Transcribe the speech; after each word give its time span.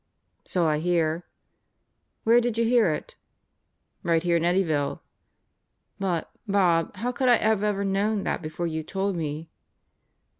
"So 0.47 0.65
I 0.65 0.79
hear." 0.79 1.25
"Where 2.23 2.41
did 2.41 2.57
you 2.57 2.65
hear 2.65 2.91
it?" 2.91 3.13
"Right 4.01 4.23
here 4.23 4.37
in 4.37 4.41
Eddyville." 4.43 5.01
"But, 5.99 6.31
Bob, 6.47 6.95
how 6.95 7.11
could 7.11 7.29
I 7.29 7.37
have 7.37 7.61
ever 7.61 7.85
known 7.85 8.23
that 8.23 8.41
before 8.41 8.65
you 8.65 8.81
told 8.81 9.15
me?" 9.15 9.51